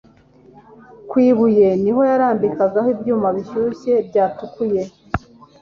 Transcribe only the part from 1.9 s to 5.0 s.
yarambikagaho ibyuma bishyushye byatukuye